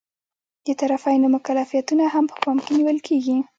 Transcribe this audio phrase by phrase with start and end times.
[0.65, 3.37] د طرفینو مکلفیتونه هم په پام کې نیول کیږي.